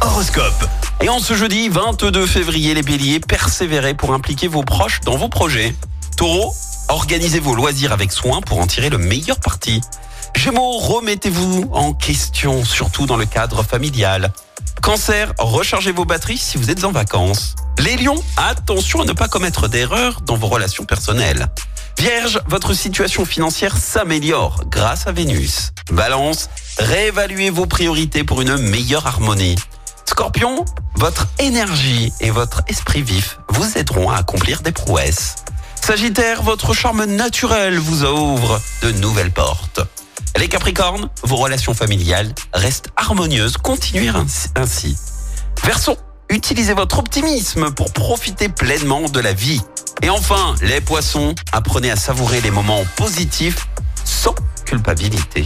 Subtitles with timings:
[0.00, 0.68] Horoscope.
[1.00, 5.28] Et en ce jeudi 22 février, les béliers, persévérez pour impliquer vos proches dans vos
[5.28, 5.76] projets.
[6.16, 6.52] Taureau,
[6.88, 9.80] organisez vos loisirs avec soin pour en tirer le meilleur parti.
[10.34, 14.32] Gémeaux, remettez-vous en question, surtout dans le cadre familial.
[14.82, 17.54] Cancer, rechargez vos batteries si vous êtes en vacances.
[17.78, 21.46] Les lions, attention à ne pas commettre d'erreurs dans vos relations personnelles.
[21.96, 25.70] Vierge, votre situation financière s'améliore grâce à Vénus.
[25.92, 29.56] Balance, réévaluez vos priorités pour une meilleure harmonie.
[30.04, 30.64] Scorpion,
[30.96, 35.36] votre énergie et votre esprit vif vous aideront à accomplir des prouesses.
[35.80, 39.80] Sagittaire, votre charme naturel vous ouvre de nouvelles portes.
[40.38, 44.10] Les Capricornes, vos relations familiales restent harmonieuses, continuez
[44.56, 44.96] ainsi.
[45.62, 45.96] Verseau,
[46.28, 49.60] utilisez votre optimisme pour profiter pleinement de la vie.
[50.02, 53.68] Et enfin, les poissons, apprenez à savourer les moments positifs
[54.04, 55.44] sans culpabilité.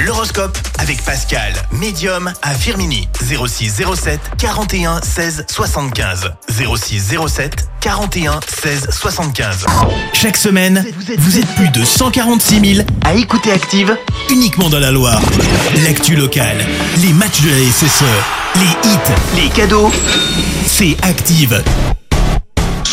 [0.00, 3.08] L'horoscope avec Pascal, médium à Firmini.
[3.20, 6.32] 06 07 41 16 75.
[6.48, 9.66] 06 07 41 16 75.
[10.12, 10.84] Chaque semaine,
[11.18, 13.96] vous êtes plus de 146 000 à écouter Active
[14.30, 15.22] uniquement dans la Loire.
[15.84, 16.58] L'actu locale,
[16.98, 18.04] les matchs de la SSE,
[18.56, 19.92] les hits, les cadeaux,
[20.66, 21.62] c'est Active.